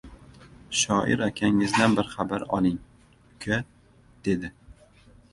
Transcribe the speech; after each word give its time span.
—Shoir 0.83 1.19
akangizdan 1.25 1.93
bir 1.99 2.07
xabar 2.13 2.45
oling, 2.57 2.79
uka,— 3.33 3.59
dedi. 4.29 4.51